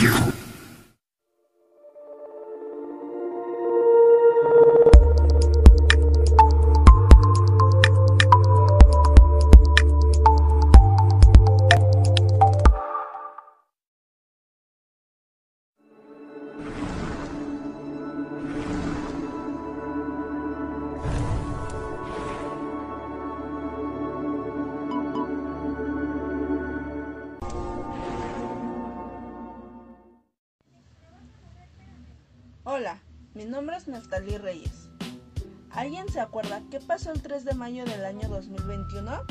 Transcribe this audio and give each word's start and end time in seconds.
you. 0.00 0.45
Hola, 32.68 32.98
mi 33.34 33.44
nombre 33.44 33.76
es 33.76 33.86
Neftalí 33.86 34.38
Reyes. 34.38 34.88
¿Alguien 35.70 36.08
se 36.08 36.18
acuerda 36.18 36.64
qué 36.68 36.80
pasó 36.80 37.12
el 37.12 37.22
3 37.22 37.44
de 37.44 37.54
mayo 37.54 37.84
del 37.84 38.04
año 38.04 38.28
2021? 38.28 39.22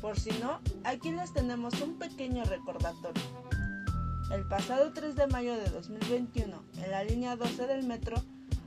Por 0.00 0.18
si 0.18 0.30
no, 0.40 0.58
aquí 0.84 1.12
les 1.12 1.34
tenemos 1.34 1.78
un 1.82 1.98
pequeño 1.98 2.42
recordatorio. 2.44 3.22
El 4.32 4.48
pasado 4.48 4.94
3 4.94 5.16
de 5.16 5.26
mayo 5.26 5.52
de 5.54 5.68
2021, 5.68 6.64
en 6.82 6.90
la 6.90 7.04
línea 7.04 7.36
12 7.36 7.66
del 7.66 7.82
metro, 7.82 8.16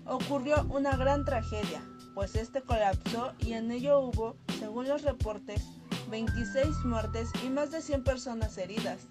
ocurrió 0.05 0.63
una 0.69 0.95
gran 0.95 1.25
tragedia, 1.25 1.81
pues 2.13 2.35
este 2.35 2.61
colapsó 2.61 3.33
y 3.39 3.53
en 3.53 3.71
ello 3.71 4.01
hubo, 4.01 4.35
según 4.59 4.87
los 4.87 5.01
reportes, 5.01 5.63
26 6.11 6.85
muertes 6.85 7.31
y 7.43 7.49
más 7.49 7.71
de 7.71 7.81
100 7.81 8.03
personas 8.03 8.55
heridas. 8.59 9.07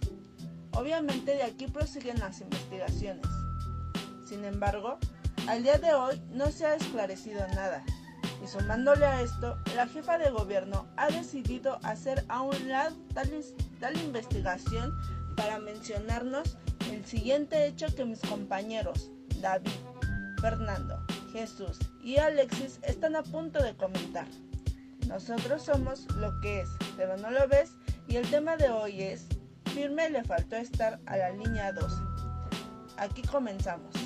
Obviamente 0.70 1.34
de 1.34 1.42
aquí 1.42 1.66
prosiguen 1.66 2.20
las 2.20 2.40
investigaciones. 2.40 3.26
Sin 4.26 4.44
embargo, 4.44 4.98
al 5.46 5.62
día 5.62 5.78
de 5.78 5.94
hoy 5.94 6.20
no 6.32 6.50
se 6.50 6.66
ha 6.66 6.74
esclarecido 6.74 7.46
nada. 7.54 7.84
Y 8.42 8.48
sumándole 8.48 9.06
a 9.06 9.22
esto, 9.22 9.56
la 9.76 9.86
jefa 9.86 10.18
de 10.18 10.30
gobierno 10.30 10.86
ha 10.96 11.06
decidido 11.08 11.78
hacer 11.84 12.24
a 12.28 12.42
un 12.42 12.68
lado 12.68 12.96
tal, 13.14 13.96
investigación 13.96 14.92
para 15.36 15.58
mencionarnos 15.60 16.56
el 16.90 17.06
siguiente 17.06 17.66
hecho 17.66 17.86
que 17.94 18.04
mis 18.04 18.20
compañeros, 18.20 19.10
David, 19.40 19.70
Fernando, 20.40 20.98
Jesús 21.32 21.78
y 22.02 22.16
Alexis 22.16 22.80
están 22.82 23.14
a 23.14 23.22
punto 23.22 23.62
de 23.62 23.76
comentar. 23.76 24.26
Nosotros 25.06 25.62
somos 25.62 26.06
lo 26.16 26.40
que 26.40 26.62
es, 26.62 26.68
pero 26.96 27.16
no 27.16 27.30
lo 27.30 27.46
ves, 27.46 27.70
y 28.08 28.16
el 28.16 28.28
tema 28.28 28.56
de 28.56 28.70
hoy 28.70 29.02
es, 29.02 29.26
firme 29.72 30.10
le 30.10 30.24
faltó 30.24 30.56
estar 30.56 30.98
a 31.06 31.16
la 31.16 31.30
línea 31.30 31.72
12. 31.72 31.94
Aquí 32.98 33.22
comenzamos. 33.22 34.05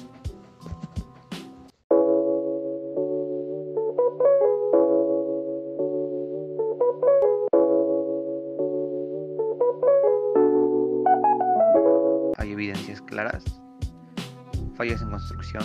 Fallas 14.76 15.02
en 15.02 15.10
construcción, 15.10 15.64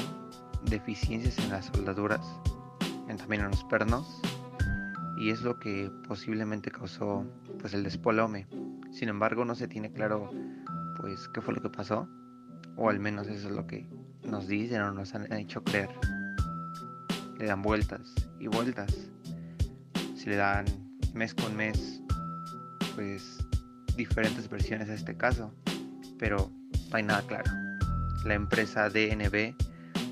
deficiencias 0.65 1.37
en 1.37 1.49
las 1.49 1.65
soldaduras, 1.67 2.25
en 3.07 3.17
también 3.17 3.43
en 3.43 3.51
los 3.51 3.63
pernos, 3.65 4.21
y 5.17 5.29
es 5.29 5.41
lo 5.41 5.57
que 5.59 5.89
posiblemente 6.07 6.71
causó 6.71 7.25
pues 7.59 7.73
el 7.73 7.83
despolome. 7.83 8.47
Sin 8.91 9.09
embargo, 9.09 9.45
no 9.45 9.55
se 9.55 9.67
tiene 9.67 9.91
claro 9.91 10.29
pues 10.97 11.29
qué 11.29 11.41
fue 11.41 11.53
lo 11.53 11.61
que 11.61 11.69
pasó, 11.69 12.09
o 12.75 12.89
al 12.89 12.99
menos 12.99 13.27
eso 13.27 13.47
es 13.47 13.55
lo 13.55 13.65
que 13.67 13.87
nos 14.23 14.47
dicen 14.47 14.81
o 14.81 14.91
nos 14.91 15.15
han 15.15 15.31
hecho 15.31 15.63
creer. 15.63 15.89
Le 17.37 17.45
dan 17.45 17.61
vueltas 17.61 18.13
y 18.39 18.47
vueltas. 18.47 18.93
Si 20.15 20.29
le 20.29 20.35
dan 20.35 20.65
mes 21.13 21.33
con 21.33 21.55
mes, 21.55 22.01
pues 22.95 23.37
diferentes 23.95 24.49
versiones 24.49 24.89
a 24.89 24.93
este 24.93 25.15
caso, 25.15 25.53
pero 26.17 26.51
hay 26.95 27.03
nada 27.03 27.21
claro. 27.21 27.51
La 28.23 28.33
empresa 28.33 28.89
DNB 28.89 29.55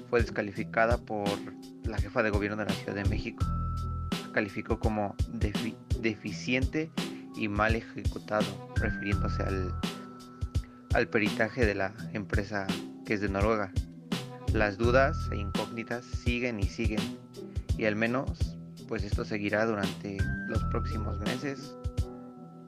fue 0.10 0.22
descalificada 0.22 0.98
por 0.98 1.28
la 1.84 1.98
jefa 1.98 2.24
de 2.24 2.30
gobierno 2.30 2.58
de 2.58 2.66
la 2.66 2.74
Ciudad 2.74 2.96
de 2.96 3.06
México. 3.06 3.46
calificó 4.34 4.80
como 4.80 5.16
deficiente 6.02 6.92
y 7.36 7.48
mal 7.48 7.76
ejecutado, 7.76 8.74
refiriéndose 8.76 9.44
al, 9.44 9.74
al 10.94 11.08
peritaje 11.08 11.66
de 11.66 11.76
la 11.76 11.94
empresa 12.14 12.66
que 13.06 13.14
es 13.14 13.22
de 13.22 13.30
Noruega. 13.30 13.72
Las 14.54 14.78
dudas 14.78 15.18
e 15.32 15.38
incógnitas 15.38 16.06
siguen 16.06 16.60
y 16.60 16.64
siguen, 16.64 17.02
y 17.78 17.86
al 17.86 17.96
menos 17.96 18.58
pues 18.88 19.04
esto 19.04 19.26
seguirá 19.26 19.66
durante 19.66 20.18
los 20.48 20.64
próximos 20.66 21.20
meses 21.22 21.76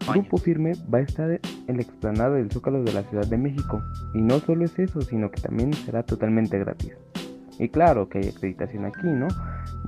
Grupo 0.07 0.37
Firme 0.37 0.73
va 0.93 0.99
a 0.99 1.01
estar 1.01 1.41
en 1.67 1.77
la 1.77 1.83
explanada 1.83 2.35
del 2.35 2.51
Zócalo 2.51 2.83
de 2.83 2.93
la 2.93 3.03
Ciudad 3.03 3.25
de 3.25 3.37
México. 3.37 3.81
Y 4.13 4.21
no 4.21 4.39
solo 4.39 4.65
es 4.65 4.77
eso, 4.79 5.01
sino 5.01 5.31
que 5.31 5.41
también 5.41 5.73
será 5.73 6.03
totalmente 6.03 6.57
gratis. 6.59 6.93
Y 7.59 7.69
claro 7.69 8.09
que 8.09 8.19
hay 8.19 8.27
acreditación 8.29 8.85
aquí, 8.85 9.07
¿no? 9.07 9.27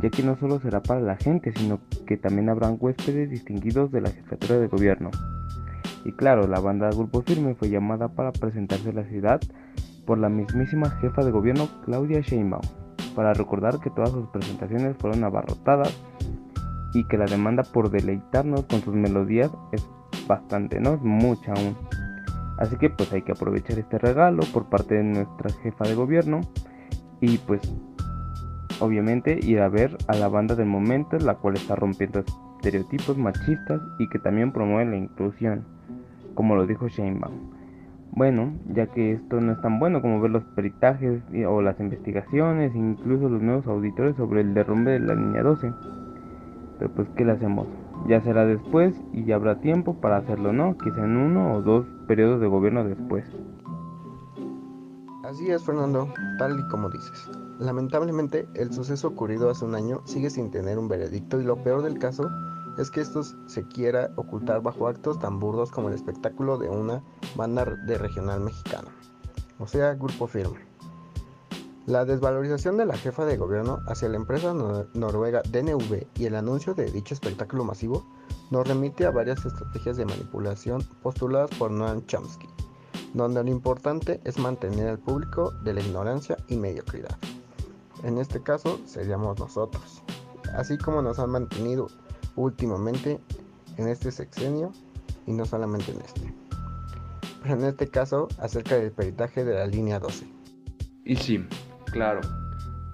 Ya 0.02 0.10
que 0.10 0.24
no 0.24 0.38
solo 0.38 0.60
será 0.60 0.82
para 0.82 1.02
la 1.02 1.18
gente, 1.18 1.52
sino 1.54 1.80
que 2.06 2.18
también 2.18 2.50
habrán 2.50 2.78
huéspedes 2.80 3.30
distinguidos 3.30 3.92
de 3.92 4.02
la 4.02 4.10
jefatura 4.10 4.58
de 4.60 4.68
gobierno. 4.68 5.12
Y 6.06 6.14
claro, 6.14 6.48
la 6.48 6.60
banda 6.60 6.90
Grupo 6.90 7.22
Firme 7.22 7.56
fue 7.56 7.70
llamada 7.70 8.08
para 8.08 8.32
presentarse 8.32 8.90
a 8.90 8.94
la 8.94 9.04
ciudad 9.04 9.42
por 10.06 10.18
la 10.18 10.30
mismísima 10.30 10.90
jefa 11.02 11.24
de 11.26 11.32
gobierno 11.32 11.68
Claudia 11.84 12.22
Sheinbaum, 12.22 12.62
para 13.14 13.34
recordar 13.34 13.80
que 13.80 13.90
todas 13.90 14.12
sus 14.12 14.30
presentaciones 14.30 14.96
fueron 14.98 15.24
abarrotadas 15.26 15.94
y 16.94 17.04
que 17.04 17.18
la 17.18 17.26
demanda 17.26 17.64
por 17.64 17.90
deleitarnos 17.90 18.64
con 18.64 18.82
sus 18.82 18.94
melodías 18.94 19.52
es 19.74 19.86
bastante, 20.28 20.80
¿no? 20.80 20.98
Mucha 20.98 21.54
aún. 21.54 21.76
Así 22.58 22.76
que 22.78 22.90
pues 22.90 23.12
hay 23.14 23.22
que 23.22 23.34
aprovechar 23.34 23.78
este 23.78 23.98
regalo 23.98 24.44
por 24.52 24.66
parte 24.66 24.96
de 24.96 25.04
nuestra 25.04 25.52
jefa 25.62 25.88
de 25.88 25.96
gobierno 25.96 26.42
y 27.22 27.38
pues 27.38 27.62
obviamente 28.80 29.40
ir 29.42 29.62
a 29.62 29.70
ver 29.70 29.98
a 30.08 30.16
la 30.16 30.28
banda 30.28 30.56
del 30.56 30.68
momento, 30.68 31.18
la 31.20 31.36
cual 31.36 31.56
está 31.56 31.76
rompiendo 31.76 32.24
estereotipos 32.58 33.18
machistas 33.18 33.82
y 34.00 34.10
que 34.10 34.20
también 34.20 34.52
promueve 34.52 34.92
la 34.92 34.98
inclusión, 34.98 35.66
como 36.34 36.56
lo 36.56 36.66
dijo 36.66 36.88
Sheinbaum. 36.88 37.58
Bueno, 38.12 38.54
ya 38.74 38.88
que 38.88 39.12
esto 39.12 39.40
no 39.40 39.52
es 39.52 39.62
tan 39.62 39.80
bueno 39.80 40.02
como 40.02 40.20
ver 40.20 40.32
los 40.32 40.44
peritajes 40.44 41.22
o 41.48 41.62
las 41.62 41.80
investigaciones, 41.80 42.76
incluso 42.76 43.30
los 43.30 43.42
nuevos 43.42 43.68
auditores 43.68 44.16
sobre 44.16 44.42
el 44.42 44.56
derrumbe 44.56 44.94
de 44.94 45.00
la 45.00 45.14
línea 45.14 45.44
12. 45.44 45.72
Pero 46.80 46.92
pues, 46.92 47.08
¿qué 47.16 47.26
le 47.26 47.34
hacemos? 47.34 47.68
Ya 48.06 48.22
será 48.22 48.46
después 48.46 48.96
y 49.14 49.26
ya 49.26 49.36
habrá 49.36 49.60
tiempo 49.60 49.96
para 49.96 50.18
hacerlo, 50.18 50.54
¿no? 50.54 50.78
Quizá 50.78 51.04
en 51.04 51.18
uno 51.18 51.56
o 51.56 51.62
dos 51.62 51.86
periodos 52.08 52.40
de 52.40 52.48
gobierno 52.48 52.84
después. 52.84 53.26
Así 55.24 55.52
es, 55.52 55.64
Fernando, 55.64 56.08
tal 56.38 56.58
y 56.58 56.68
como 56.70 56.90
dices. 56.90 57.30
Lamentablemente, 57.60 58.48
el 58.54 58.72
suceso 58.72 59.10
ocurrido 59.10 59.50
hace 59.50 59.66
un 59.66 59.76
año 59.76 60.02
sigue 60.06 60.30
sin 60.30 60.52
tener 60.52 60.78
un 60.78 60.88
veredicto 60.88 61.42
y 61.42 61.44
lo 61.44 61.62
peor 61.64 61.82
del 61.82 62.00
caso 62.00 62.30
es 62.78 62.92
que 62.92 63.02
esto 63.02 63.24
se 63.24 63.68
quiera 63.68 64.12
ocultar 64.16 64.62
bajo 64.62 64.88
actos 64.88 65.20
tan 65.20 65.40
burdos 65.40 65.72
como 65.72 65.90
el 65.90 65.96
espectáculo 65.96 66.58
de 66.58 66.70
una 66.70 67.02
banda 67.36 67.66
de 67.66 67.98
regional 67.98 68.40
mexicano, 68.40 68.90
o 69.60 69.68
sea, 69.68 69.96
grupo 69.96 70.28
firme. 70.28 70.60
La 71.88 72.04
desvalorización 72.04 72.76
de 72.76 72.86
la 72.86 72.98
jefa 72.98 73.24
de 73.24 73.38
gobierno 73.38 73.80
hacia 73.88 74.10
la 74.10 74.18
empresa 74.18 74.54
noruega 74.54 75.42
DNV 75.50 76.06
y 76.16 76.26
el 76.26 76.36
anuncio 76.36 76.74
de 76.74 76.92
dicho 76.92 77.14
espectáculo 77.14 77.64
masivo 77.64 78.06
nos 78.52 78.68
remite 78.68 79.06
a 79.06 79.12
varias 79.12 79.46
estrategias 79.46 79.96
de 79.96 80.04
manipulación 80.04 80.84
postuladas 81.02 81.50
por 81.52 81.72
Noam 81.72 82.06
Chomsky, 82.06 82.50
donde 83.14 83.42
lo 83.42 83.50
importante 83.50 84.20
es 84.26 84.38
mantener 84.38 84.90
al 84.90 85.00
público 85.00 85.52
de 85.64 85.76
la 85.76 85.80
ignorancia 85.80 86.36
y 86.50 86.58
mediocridad. 86.58 87.18
En 88.04 88.18
este 88.18 88.44
caso 88.44 88.82
seríamos 88.86 89.40
nosotros, 89.40 90.04
así 90.56 90.78
como 90.78 91.02
nos 91.02 91.20
han 91.20 91.30
mantenido 91.30 91.88
últimamente 92.36 93.22
en 93.78 93.88
este 93.88 94.12
sexenio 94.12 94.74
y 95.26 95.32
no 95.32 95.46
solamente 95.46 95.94
en 95.94 96.02
este. 96.02 96.34
Pero 97.44 97.54
en 97.54 97.64
este 97.64 97.88
caso 97.88 98.28
acerca 98.40 98.76
del 98.76 98.92
peritaje 98.92 99.46
de 99.46 99.56
la 99.56 99.66
línea 99.68 100.02
12. 100.02 100.28
Y 101.06 101.16
sí, 101.16 101.48
Claro, 101.98 102.22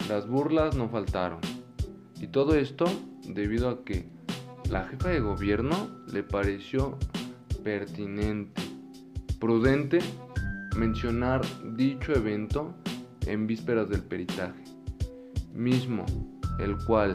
las 0.08 0.30
burlas 0.30 0.78
no 0.78 0.88
faltaron. 0.88 1.40
Y 2.22 2.28
todo 2.28 2.56
esto 2.56 2.86
debido 3.28 3.68
a 3.68 3.84
que 3.84 4.08
la 4.70 4.86
jefa 4.86 5.10
de 5.10 5.20
gobierno 5.20 5.90
le 6.08 6.24
pareció 6.24 6.98
pertinente, 7.66 8.62
prudente 9.42 10.00
mencionar 10.78 11.42
dicho 11.76 12.14
evento 12.14 12.76
en 13.28 13.46
vísperas 13.46 13.90
del 13.90 14.04
peritaje, 14.04 14.64
mismo 15.54 16.06
el 16.58 16.78
cual 16.86 17.12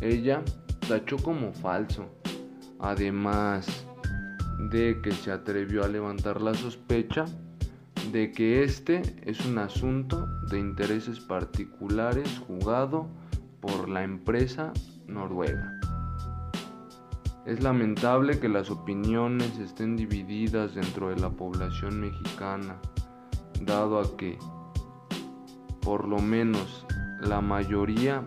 ella 0.00 0.42
tachó 0.88 1.18
como 1.18 1.52
falso, 1.52 2.08
además 2.78 3.86
de 4.70 4.98
que 5.02 5.12
se 5.12 5.30
atrevió 5.30 5.84
a 5.84 5.88
levantar 5.88 6.40
la 6.40 6.54
sospecha 6.54 7.26
de 8.12 8.32
que 8.32 8.62
este 8.62 9.02
es 9.24 9.44
un 9.44 9.58
asunto 9.58 10.26
de 10.50 10.58
intereses 10.58 11.20
particulares 11.20 12.42
jugado 12.46 13.08
por 13.60 13.88
la 13.88 14.02
empresa 14.02 14.72
noruega. 15.06 15.78
Es 17.44 17.62
lamentable 17.62 18.38
que 18.40 18.48
las 18.48 18.70
opiniones 18.70 19.58
estén 19.58 19.96
divididas 19.96 20.74
dentro 20.74 21.08
de 21.08 21.16
la 21.16 21.30
población 21.30 22.00
mexicana, 22.00 22.80
dado 23.62 24.00
a 24.00 24.16
que 24.16 24.38
por 25.80 26.06
lo 26.06 26.18
menos 26.18 26.86
la 27.20 27.40
mayoría 27.40 28.22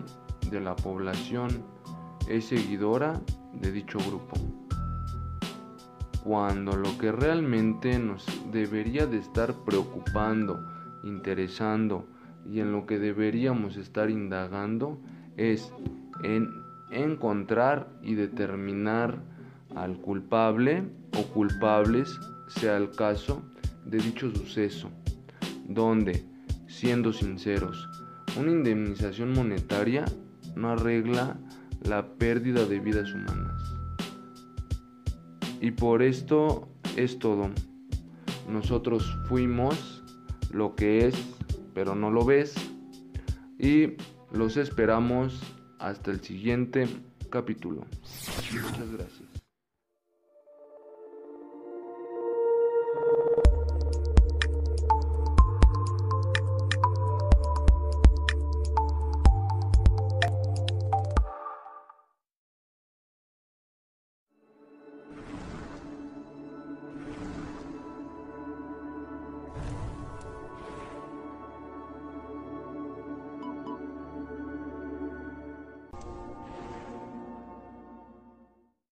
de 0.50 0.60
la 0.60 0.74
población 0.74 1.64
es 2.28 2.46
seguidora 2.46 3.20
de 3.52 3.72
dicho 3.72 3.98
grupo. 3.98 4.61
Cuando 6.24 6.76
lo 6.76 6.96
que 6.98 7.10
realmente 7.10 7.98
nos 7.98 8.24
debería 8.52 9.06
de 9.06 9.18
estar 9.18 9.54
preocupando, 9.64 10.64
interesando 11.02 12.06
y 12.48 12.60
en 12.60 12.72
lo 12.72 12.86
que 12.86 12.98
deberíamos 12.98 13.76
estar 13.76 14.08
indagando 14.08 15.00
es 15.36 15.72
en 16.22 16.48
encontrar 16.90 17.88
y 18.02 18.14
determinar 18.14 19.18
al 19.74 19.96
culpable 19.96 20.84
o 21.18 21.22
culpables, 21.32 22.18
sea 22.46 22.76
el 22.76 22.90
caso, 22.90 23.42
de 23.84 23.98
dicho 23.98 24.30
suceso, 24.30 24.90
donde, 25.66 26.24
siendo 26.68 27.12
sinceros, 27.12 27.88
una 28.38 28.52
indemnización 28.52 29.32
monetaria 29.32 30.04
no 30.54 30.70
arregla 30.70 31.36
la 31.82 32.06
pérdida 32.06 32.64
de 32.64 32.78
vidas 32.78 33.12
humanas. 33.12 33.71
Y 35.62 35.70
por 35.70 36.02
esto 36.02 36.68
es 36.96 37.20
todo. 37.20 37.48
Nosotros 38.48 39.16
fuimos 39.28 40.02
lo 40.50 40.74
que 40.74 41.06
es, 41.06 41.14
pero 41.72 41.94
no 41.94 42.10
lo 42.10 42.24
ves. 42.24 42.54
Y 43.60 43.92
los 44.32 44.56
esperamos 44.56 45.40
hasta 45.78 46.10
el 46.10 46.20
siguiente 46.20 46.88
capítulo. 47.30 47.86
Muchas 48.52 48.92
gracias. 48.92 49.41